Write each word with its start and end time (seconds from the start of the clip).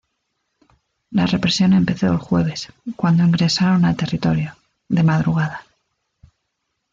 La 1.11 1.27
represión 1.27 1.73
empezó 1.73 2.07
el 2.07 2.17
jueves, 2.17 2.69
cuando 2.95 3.23
ingresaron 3.23 3.85
al 3.85 3.95
territorio, 3.95 4.57
de 4.89 5.03
madrugada. 5.03 5.63